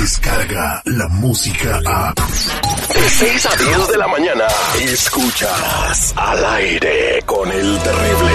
[0.00, 2.14] llega la música a...
[2.14, 4.44] De 6 a 10 de la mañana,
[4.80, 8.32] escuchas al aire con el terrible.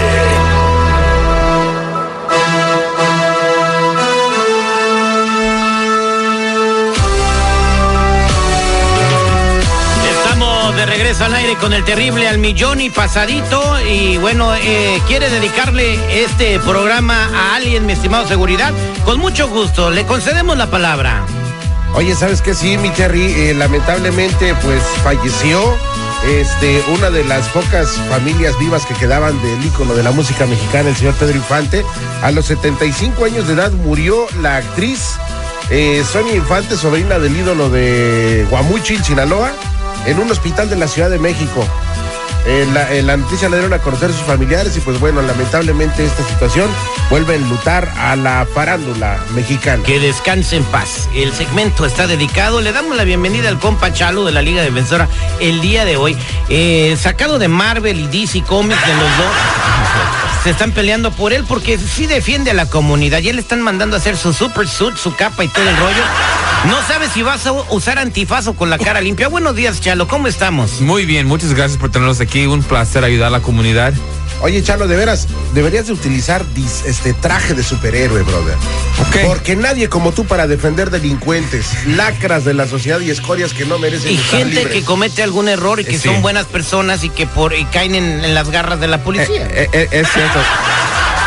[10.11, 13.81] Estamos de regreso al aire con el terrible al millón y pasadito.
[13.81, 18.71] Y bueno, eh, quiere dedicarle este programa a alguien, mi estimado seguridad.
[19.03, 21.25] Con mucho gusto, le concedemos la palabra.
[21.95, 22.53] Oye, ¿sabes qué?
[22.53, 25.61] Sí, mi Terry, eh, lamentablemente, pues falleció
[26.27, 30.89] este, una de las pocas familias vivas que quedaban del ícono de la música mexicana,
[30.89, 31.85] el señor Pedro Infante.
[32.21, 35.15] A los 75 años de edad murió la actriz
[35.69, 39.53] eh, Sonia Infante, sobrina del ídolo de Guamuchil, Sinaloa,
[40.05, 41.65] en un hospital de la Ciudad de México.
[42.47, 46.05] Eh, la, eh, la noticia la dieron a conocer sus familiares y pues bueno, lamentablemente
[46.05, 46.69] esta situación
[47.09, 49.81] vuelve a enlutar a la farándula mexicana.
[49.83, 51.09] Que descanse en paz.
[51.15, 52.61] El segmento está dedicado.
[52.61, 55.07] Le damos la bienvenida al compa Chalo de la Liga Defensora
[55.39, 56.15] el día de hoy.
[56.49, 59.33] Eh, sacado de Marvel y DC Comics de los dos.
[60.43, 63.17] Se están peleando por él porque sí defiende a la comunidad.
[63.19, 66.03] Ya le están mandando a hacer su super suit, su capa y todo el rollo.
[66.69, 69.27] No sabes si vas a usar antifaz o con la cara limpia.
[69.27, 70.07] Buenos días, Chalo.
[70.07, 70.81] ¿Cómo estamos?
[70.81, 72.34] Muy bien, muchas gracias por tenernos aquí.
[72.35, 73.93] Un placer ayudar a la comunidad.
[74.41, 78.55] Oye, Chalo, de veras, deberías de utilizar dis- este traje de superhéroe, brother.
[79.07, 79.17] Ok.
[79.27, 83.79] Porque nadie como tú para defender delincuentes, lacras de la sociedad y escorias que no
[83.79, 84.73] merecen Y estar gente libres.
[84.73, 86.09] que comete algún error y que Eh, sí.
[86.09, 89.47] son buenas personas y que por y caen en, en las garras de la policía.
[89.51, 90.39] Eh, eh, es cierto.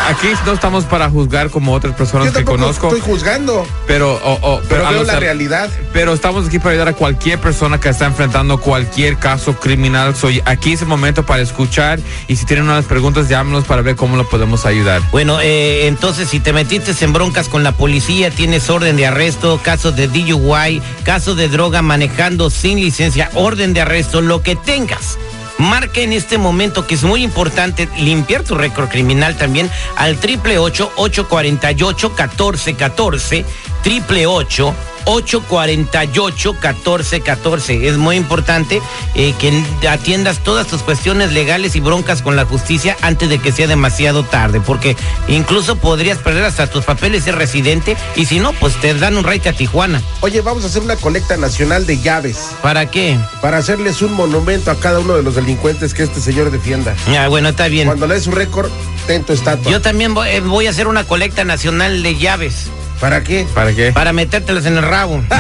[0.09, 4.39] Aquí no estamos para juzgar como otras personas Yo que conozco, estoy juzgando, pero, o-
[4.55, 5.69] o- pero a veo la realidad.
[5.93, 10.17] Pero estamos aquí para ayudar a cualquier persona que está enfrentando cualquier caso criminal.
[10.17, 13.97] Soy aquí es el momento para escuchar y si tienen unas preguntas llámenos para ver
[13.97, 15.03] cómo lo podemos ayudar.
[15.13, 19.61] Bueno, eh, entonces si te metiste en broncas con la policía, tienes orden de arresto,
[19.63, 25.19] caso de DUI, caso de droga manejando sin licencia, orden de arresto, lo que tengas.
[25.59, 30.59] Marca en este momento que es muy importante limpiar tu récord criminal también al triple
[30.59, 33.45] ocho ocho cuarenta y ocho catorce catorce
[33.83, 37.85] triple ocho 848-1414.
[37.85, 38.83] Es muy importante
[39.15, 43.53] eh, que atiendas todas tus cuestiones legales y broncas con la justicia antes de que
[43.53, 44.97] sea demasiado tarde, porque
[45.29, 49.25] incluso podrías perder hasta tus papeles de residente y si no, pues te dan un
[49.25, 50.03] raite a Tijuana.
[50.21, 53.19] Oye, vamos a hacer una colecta nacional de llaves ¿Para qué?
[53.41, 56.95] para hacerles un monumento a cada uno de los delincuentes que este señor defienda.
[57.09, 57.87] Ah, bueno, está bien.
[57.87, 58.71] Cuando le des su récord,
[59.07, 59.71] ten tu estatua.
[59.71, 62.71] Yo también voy, eh, voy a hacer una colecta nacional de llaves
[63.01, 63.47] ¿Para qué?
[63.55, 63.93] ¿Para qué?
[63.93, 65.23] para metértelas en el rabo.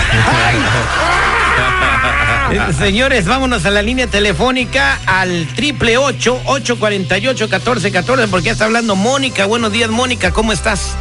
[2.50, 7.92] Eh, Señores, vámonos a la línea telefónica al triple ocho ocho cuarenta y ocho catorce
[7.92, 9.44] catorce porque ya está hablando Mónica.
[9.44, 10.96] Buenos días, Mónica, ¿cómo estás?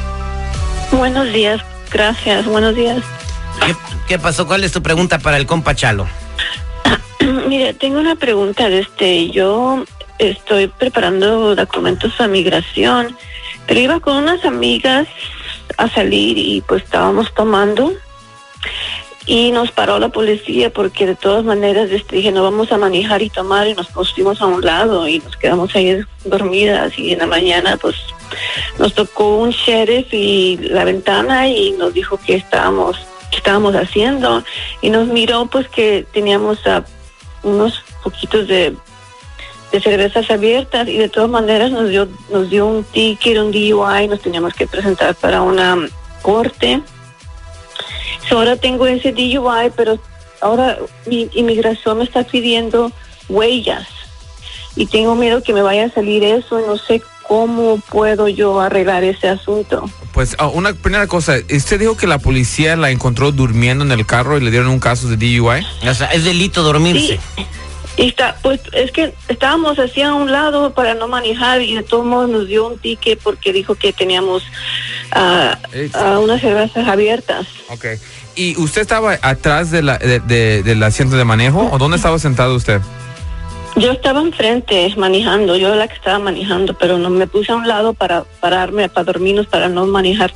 [0.91, 3.01] Buenos días, gracias, buenos días.
[3.65, 3.73] ¿Qué,
[4.09, 4.45] qué pasó?
[4.45, 6.05] ¿Cuál es tu pregunta para el compa Chalo?
[7.47, 9.85] Mire, tengo una pregunta de este, yo
[10.19, 13.15] estoy preparando documentos para migración,
[13.67, 15.07] pero iba con unas amigas
[15.77, 17.93] a salir y pues estábamos tomando.
[19.25, 23.21] Y nos paró la policía porque de todas maneras este, dije no vamos a manejar
[23.21, 26.97] y tomar y nos pusimos a un lado y nos quedamos ahí dormidas.
[26.97, 27.95] Y en la mañana pues
[28.79, 32.97] nos tocó un sheriff y la ventana y nos dijo que estábamos
[33.29, 34.43] que estábamos haciendo.
[34.81, 36.83] Y nos miró pues que teníamos ah,
[37.43, 38.73] unos poquitos de,
[39.71, 44.07] de cervezas abiertas y de todas maneras nos dio nos dio un ticket, un DUI,
[44.07, 45.77] nos teníamos que presentar para una
[46.21, 46.81] corte.
[48.29, 49.99] So, ahora tengo ese DUI, pero
[50.41, 52.91] ahora mi inmigración me está pidiendo
[53.29, 53.87] huellas
[54.75, 59.03] y tengo miedo que me vaya a salir eso, no sé cómo puedo yo arreglar
[59.03, 59.89] ese asunto.
[60.13, 64.05] Pues ah, una primera cosa, usted dijo que la policía la encontró durmiendo en el
[64.05, 65.65] carro y le dieron un caso de DUI.
[65.87, 67.19] O sea, es delito dormirse.
[67.35, 67.45] Sí.
[67.97, 71.83] Y está, pues es que estábamos así a un lado para no manejar y de
[71.83, 74.43] todos modos nos dio un ticket porque dijo que teníamos
[75.73, 75.91] Ey.
[75.95, 77.47] ah, unas cervezas abiertas.
[77.69, 77.85] Ok.
[78.35, 82.19] ¿Y usted estaba atrás de la, de- de- del asiento de manejo o dónde estaba
[82.19, 82.81] sentado usted?
[83.77, 87.67] Yo estaba enfrente manejando, yo la que estaba manejando, pero no me puse a un
[87.67, 90.33] lado para pararme, para dormirnos, para no manejar,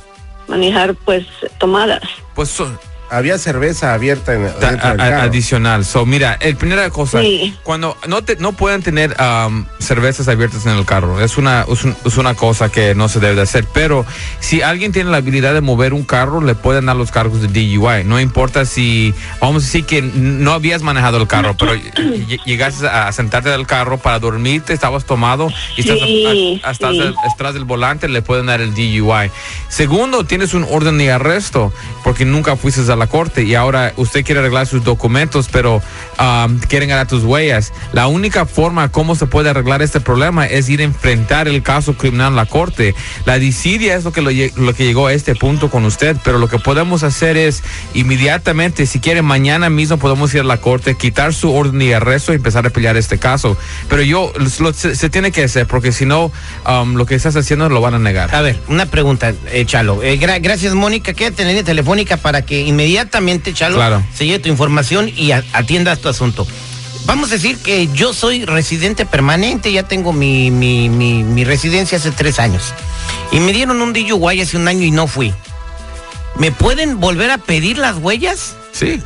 [0.48, 1.26] manejar pues
[1.58, 2.02] tomadas.
[2.34, 2.76] Pues so-
[3.12, 5.20] Había cerveza abierta en, del a- a- carro.
[5.22, 5.84] adicional.
[5.84, 7.54] So, mira, el primera cosa, Sí.
[7.62, 11.84] cuando no te, no pueden tener am, cervezas abiertas en el carro, es una, es,
[11.84, 13.66] un- es una cosa que no se debe de hacer.
[13.74, 14.06] Pero
[14.40, 17.48] si alguien tiene la habilidad de mover un carro, le pueden dar los cargos de
[17.48, 18.04] DUI.
[18.04, 22.88] No importa si, vamos a decir que no habías manejado el carro, pero ll- llegaste
[22.88, 27.14] a sentarte del carro para dormirte, estabas tomado y estás, Sí, a- a- estás sí.
[27.34, 29.30] atrás del volante, le pueden dar el DUI.
[29.68, 31.72] Segundo, tienes un orden de arresto
[32.04, 35.82] porque nunca fuiste a la la corte y ahora usted quiere arreglar sus documentos, pero
[36.20, 37.72] um, quieren ganar tus huellas.
[37.92, 41.94] La única forma cómo se puede arreglar este problema es ir a enfrentar el caso
[41.94, 42.94] criminal en la corte.
[43.24, 46.38] La disidia es lo que, lo, lo que llegó a este punto con usted, pero
[46.38, 47.62] lo que podemos hacer es
[47.94, 52.32] inmediatamente, si quiere, mañana mismo podemos ir a la corte, quitar su orden de arresto
[52.32, 53.56] y empezar a pelear este caso.
[53.88, 56.30] Pero yo, lo- se, tiene que hacer, porque si no,
[56.68, 58.34] um, lo que estás haciendo lo van a negar.
[58.34, 59.66] A ver, una pregunta, eh.
[60.02, 61.12] Eh, gra- gracias, Mónica.
[61.14, 62.81] Quédate en telefónica para que inmediatamente,
[63.54, 64.02] Chalo, Claro.
[64.14, 66.46] se lleve tu información y a- atiendas tu asunto.
[67.04, 71.98] Vamos a decir que yo soy residente permanente, ya tengo mi, mi, mi, mi residencia
[71.98, 72.72] hace tres años.
[73.32, 75.34] Y me dieron un DUI hace un año y no fui.
[76.36, 78.54] ¿Me pueden volver a pedir las huellas?
[78.72, 79.02] Sí.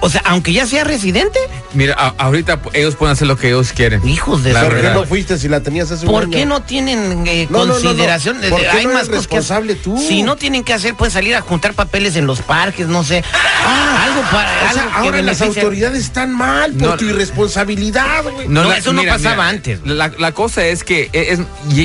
[0.00, 1.38] O sea, aunque ya sea residente.
[1.74, 4.06] Mira, a- ahorita ellos pueden hacer lo que ellos quieren.
[4.08, 6.32] Hijos de La ¿Por qué no fuiste si la tenías hace un ¿Por año?
[6.32, 7.82] qué no tienen eh, No, no, no, no.
[7.82, 8.38] consideración?
[8.48, 9.98] ¿Por qué Hay no más eres cosas que tú?
[9.98, 13.24] Si no tienen que hacer, pueden salir a juntar papeles en los parques, no sé.
[13.66, 13.87] Ah,
[14.18, 14.70] algo para.
[14.70, 18.48] O sea, algo que ahora las autoridades están mal por No, tu irresponsabilidad, güey.
[18.48, 19.80] No, eso no pasaba antes.
[19.84, 21.40] La, la cosa es que e, es,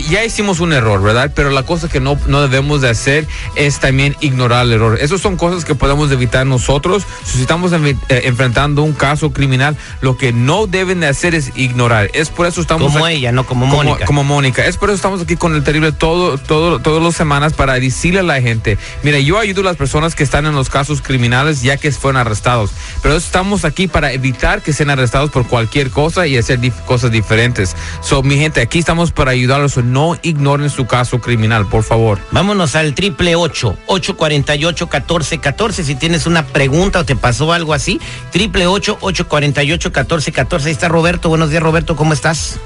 [0.09, 1.31] ya hicimos un error, ¿verdad?
[1.35, 4.97] Pero la cosa que no, no debemos de hacer es también ignorar el error.
[4.99, 7.03] Esas son cosas que podemos evitar nosotros.
[7.25, 12.09] Si estamos eh, enfrentando un caso criminal, lo que no deben de hacer es ignorar.
[12.13, 14.05] Es por eso estamos Como aquí- ella, no como como, Mónica.
[14.05, 14.65] como Mónica.
[14.65, 18.19] Es por eso estamos aquí con el terrible todo, todo, todas las semanas para decirle
[18.19, 21.61] a la gente, mira, yo ayudo a las personas que están en los casos criminales
[21.61, 22.71] ya que fueron arrestados,
[23.01, 27.11] pero estamos aquí para evitar que sean arrestados por cualquier cosa y hacer dif- cosas
[27.11, 27.75] diferentes.
[28.01, 29.77] So, mi gente, aquí estamos para ayudarlos.
[29.77, 32.19] No ignoren su caso criminal, por favor.
[32.31, 35.83] Vámonos al triple ocho, ocho cuarenta y ocho, catorce, catorce.
[35.83, 37.99] Si tienes una pregunta o te pasó algo así,
[38.31, 40.67] triple ocho, ocho cuarenta y ocho, catorce, catorce.
[40.69, 41.29] Ahí está Roberto.
[41.29, 41.95] Buenos días, Roberto.
[41.95, 42.59] ¿Cómo estás?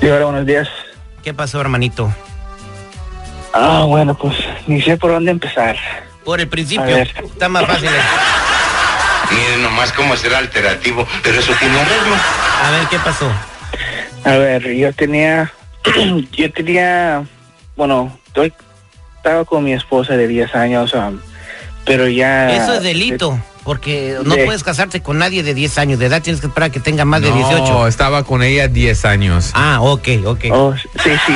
[0.00, 0.68] Sí, hola, buenos días.
[1.22, 2.12] ¿Qué pasó, hermanito?
[3.54, 4.34] Ah, bueno, pues
[4.66, 5.76] ni sé por dónde empezar.
[6.24, 6.96] Por el principio.
[6.96, 7.88] Está más fácil.
[9.34, 12.14] Miren nomás cómo será alternativo, pero eso tiene arreglo.
[12.64, 13.30] A ver, ¿qué pasó?
[14.24, 15.52] A ver, yo tenía,
[16.32, 17.24] yo tenía,
[17.76, 18.52] bueno, estoy,
[19.16, 21.18] estaba con mi esposa de 10 años, um,
[21.84, 22.50] pero ya...
[22.52, 23.38] Eso es delito.
[23.64, 26.20] Porque no de- puedes casarte con nadie de 10 años de edad.
[26.20, 27.86] Tienes que esperar a que tenga más de No, 18.
[27.86, 29.50] estaba con ella 10 años.
[29.54, 30.44] Ah, ok, ok.
[30.50, 31.32] Oh, sí, sí, sí.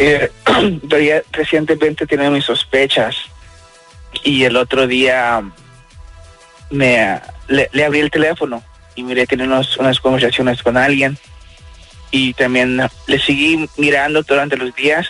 [0.00, 0.30] Eh,
[0.88, 3.16] pero ya recientemente tenía mis sospechas
[4.22, 5.42] y el otro día
[6.70, 8.62] me le, le abrí el teléfono
[8.94, 11.18] y miré tener unos- unas conversaciones con alguien
[12.10, 15.08] y también le seguí mirando durante los días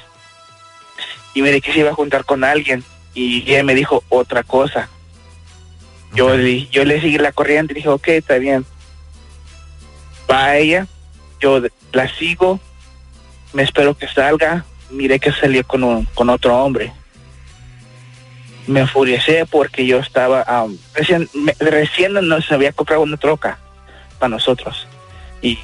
[1.35, 2.85] y miré que se iba a juntar con alguien
[3.15, 4.89] y ella me dijo otra cosa.
[6.15, 8.65] Yo, le, yo le seguí la corriente y dije, ok, está bien.
[10.31, 10.87] Va ella,
[11.41, 11.61] yo
[11.93, 12.61] la sigo,
[13.53, 16.93] me espero que salga, miré que salió con, un- con otro hombre.
[18.71, 23.59] Me enfurecé porque yo estaba, am, recién, me- recién nos había comprado una troca
[24.19, 24.87] para nosotros.
[25.43, 25.59] Y,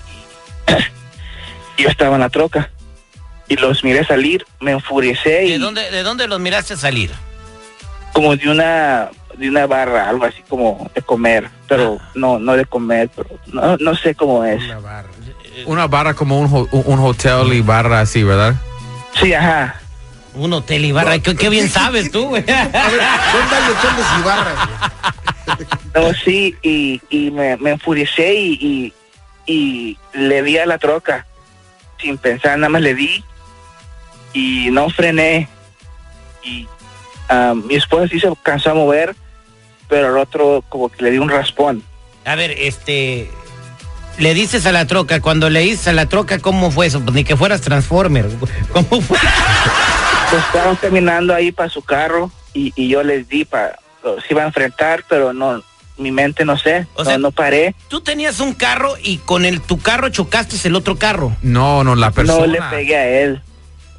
[1.78, 2.70] yo estaba en la troca.
[3.48, 7.12] Y los miré salir, me enfurecé ¿De y dónde, ¿De dónde los miraste salir?
[8.12, 12.64] como de una de una barra, algo así como de comer, pero no no de
[12.64, 14.60] comer, pero no, no sé cómo es.
[15.66, 18.54] Una barra como un, ho- un hotel y barra así, ¿verdad?
[19.20, 19.78] Sí, ajá.
[20.36, 21.18] Un hotel y barra.
[21.18, 22.44] ¿Qué, qué bien sabes tú, güey.
[22.50, 24.68] A ver, ¿dónde hay hoteles y barras?
[24.68, 25.68] güey?
[25.94, 28.52] No, sí, y, y me, me enfurecé y,
[29.46, 31.26] y, y le di a la troca.
[32.00, 33.24] Sin pensar, nada más le di
[34.36, 35.48] y no frené.
[36.44, 36.68] Y
[37.28, 39.16] ah, mi esposa sí se cansó a mover,
[39.88, 41.82] pero el otro como que le di un raspón.
[42.24, 43.30] A ver, este.
[44.18, 47.00] Le dices a la troca, cuando le dices a la troca, ¿cómo fue eso?
[47.00, 48.26] Pues ni que fueras Transformer.
[48.72, 49.18] ¿Cómo fue?
[50.30, 53.78] Pues estaban caminando ahí para su carro y, y yo les di para...
[54.26, 55.62] Se iba a enfrentar, pero no,
[55.98, 57.74] mi mente no sé, O no, sea- no paré.
[57.88, 61.36] Tú tenías un carro y con el tu carro chocaste el otro carro.
[61.42, 62.38] No, no, la persona.
[62.40, 63.42] No le pegué a él.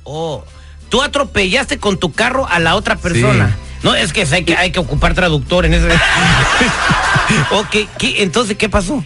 [0.04, 0.46] Oh,
[0.90, 3.58] tú atropellaste con tu carro a la otra persona.
[3.84, 5.88] No, es que hay que, hay que ocupar traductor en ese.
[7.52, 9.04] ok, ¿qué- entonces, ¿qué pasó?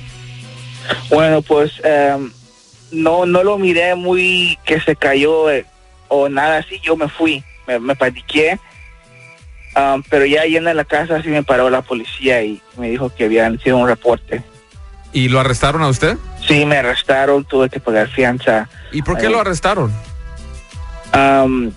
[1.09, 2.31] Bueno, pues em,
[2.91, 5.65] no no lo miré muy que se cayó eh,
[6.13, 6.79] o nada así.
[6.83, 8.59] Yo me fui, me, me paniqué.
[9.73, 13.09] Am, pero ya yendo a la casa sí me paró la policía y me dijo
[13.15, 14.43] que habían sido un reporte.
[15.13, 16.17] ¿Y lo arrestaron a usted?
[16.45, 18.67] Sí, me arrestaron, tuve que pagar fianza.
[18.91, 19.91] ¿Y por qué lo arrestaron?
[21.13, 21.71] Am,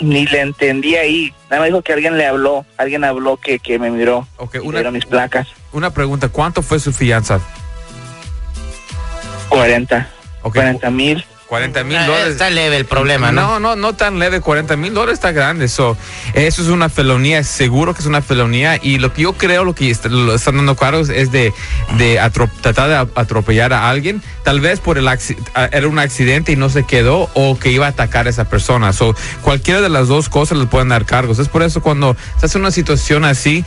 [0.00, 1.32] ni le entendí ahí.
[1.48, 4.26] Nada más dijo que alguien le habló, alguien habló que, que me miró.
[4.38, 5.46] Ok, y una- mis placas.
[5.72, 7.40] Una pregunta, ¿cuánto fue su fianza?
[9.48, 10.08] 40.
[10.42, 11.24] Ok, 40 mil.
[11.52, 12.28] 40 mil dólares.
[12.28, 13.42] Está leve el problema, ¿no?
[13.42, 15.68] No, no, no tan leve, 40 mil dólares está grande.
[15.68, 15.98] So,
[16.32, 18.78] eso es una felonía, seguro que es una felonía.
[18.82, 21.52] Y lo que yo creo, lo que est- lo están dando cargos es de,
[21.98, 22.18] de
[22.62, 24.22] tratar de atropellar a alguien.
[24.44, 25.06] Tal vez por el
[25.72, 28.94] era un accidente y no se quedó o que iba a atacar a esa persona.
[28.94, 31.38] So, cualquiera de las dos cosas le pueden dar cargos.
[31.38, 33.62] Es por eso cuando estás en una situación así,